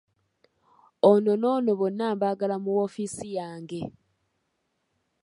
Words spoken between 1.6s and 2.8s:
bonna mbaagala mu